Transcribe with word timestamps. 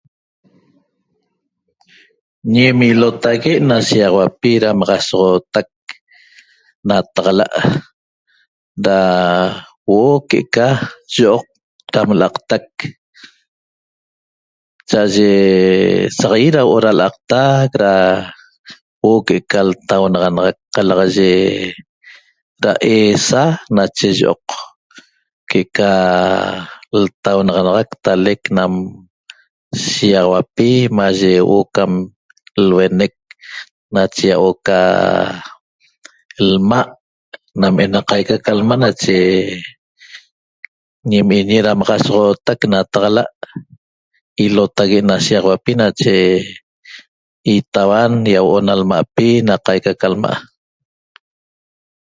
Ñim 2.53 2.77
ilotague' 2.89 3.63
na 3.67 3.77
shíýaxaupi 3.87 4.51
damaxasootac 4.63 5.69
nataxala' 6.87 7.53
da 8.85 8.97
huo' 9.85 10.23
que'eca 10.29 10.67
yioq 11.15 11.43
dam 11.93 12.09
l'aqtac 12.19 12.67
cha'aye 14.89 15.29
saq 16.17 16.33
ýit 16.43 16.55
huo'o 16.61 16.77
da 16.85 16.91
l'aqtac 16.99 17.69
da 17.83 17.93
huo'o 19.01 19.25
que'eca 19.27 19.59
ltaunaxanaxac 19.69 20.57
qalaxaye 20.73 21.35
da 22.63 22.71
eesa 22.95 23.43
nache 23.75 24.09
yioq 24.19 24.45
que'eca 25.49 25.91
ltaunaxanaxac 27.03 27.89
talec 28.05 28.41
nam 28.57 28.71
shíýaxauapi 29.85 30.69
mayi 30.97 31.31
huo'o 31.47 31.71
cam 31.75 31.91
luenec 32.69 33.13
nache 33.95 34.23
ýahuo'o 34.29 34.55
ca 34.67 34.79
lma 36.51 36.79
nam 37.61 37.73
ena 37.83 37.99
qaica 38.09 38.35
ca 38.45 38.51
lma' 38.59 38.81
nache 38.83 39.17
ñim'iñi 41.09 41.57
nadamaxasoxootac 41.61 42.59
nataxala' 42.71 43.29
ilotague 44.45 44.99
na 45.07 45.15
shiýaxauapi 45.25 45.71
nache 45.81 46.15
itauan 47.57 48.13
ýahuo'o 48.33 48.59
na 48.67 48.73
lma'pi 48.81 49.27
na 49.47 49.55
qaica 49.67 49.91
calma' 50.01 50.33